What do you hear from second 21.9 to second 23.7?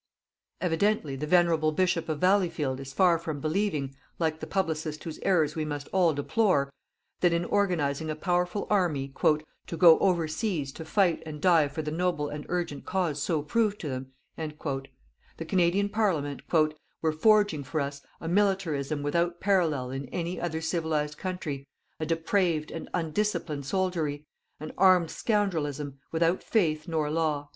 a depraved and undisciplined